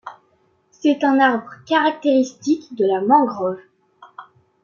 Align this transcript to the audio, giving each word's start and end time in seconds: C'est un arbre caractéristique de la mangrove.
C'est 0.71 1.03
un 1.03 1.19
arbre 1.19 1.51
caractéristique 1.67 2.73
de 2.73 2.87
la 2.87 3.01
mangrove. 3.01 3.59